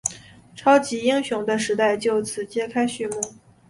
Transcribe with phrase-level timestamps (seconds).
[0.55, 3.19] 超级英雄的时代就此揭开序幕。